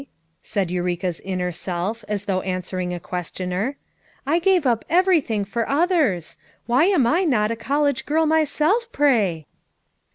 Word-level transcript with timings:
said 0.41 0.71
Eureka's 0.71 1.19
inner 1.19 1.51
self 1.51 2.03
as 2.07 2.25
though 2.25 2.41
an 2.41 2.63
swering 2.63 2.91
a 2.91 2.99
questioner, 2.99 3.75
"I 4.25 4.39
gave 4.39 4.65
up 4.65 4.83
everything 4.89 5.45
for 5.45 5.69
others. 5.69 6.37
Why 6.65 6.85
am 6.85 7.05
I 7.05 7.23
not 7.23 7.51
a 7.51 7.55
college 7.55 8.07
girl 8.07 8.25
my 8.25 8.43
self, 8.43 8.91
pray!" 8.91 9.45